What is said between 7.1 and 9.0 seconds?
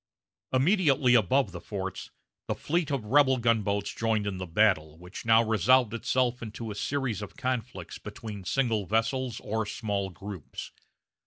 of conflicts between single